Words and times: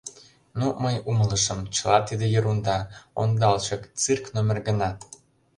Ну, 0.59 0.67
мый 0.83 0.95
умылышым, 1.09 1.59
чыла 1.75 1.97
тиде 2.07 2.25
ерунда, 2.39 2.77
ондалчык, 3.21 3.81
цирк 4.01 4.25
номер 4.35 4.57
гына. 4.67 4.89